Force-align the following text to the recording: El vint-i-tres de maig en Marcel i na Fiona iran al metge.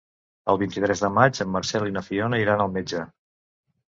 El 0.51 0.57
vint-i-tres 0.59 1.03
de 1.03 1.09
maig 1.17 1.41
en 1.45 1.51
Marcel 1.55 1.85
i 1.89 1.93
na 1.97 2.03
Fiona 2.07 2.39
iran 2.45 2.65
al 2.65 2.73
metge. 2.79 3.03